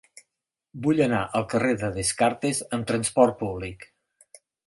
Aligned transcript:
Vull 0.85 1.01
anar 1.05 1.19
al 1.39 1.45
carrer 1.51 1.75
de 1.83 1.91
Descartes 1.99 2.63
amb 2.77 2.89
trasport 2.93 3.39
públic. 3.45 3.87